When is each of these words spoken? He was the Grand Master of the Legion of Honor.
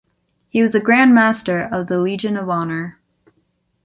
He 0.49 0.63
was 0.63 0.71
the 0.73 0.79
Grand 0.79 1.13
Master 1.13 1.59
of 1.71 1.85
the 1.85 1.99
Legion 1.99 2.35
of 2.35 2.49
Honor. 2.49 2.97